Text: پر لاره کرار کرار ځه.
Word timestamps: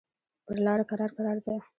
پر 0.45 0.57
لاره 0.65 0.83
کرار 0.91 1.11
کرار 1.17 1.37
ځه. 1.45 1.55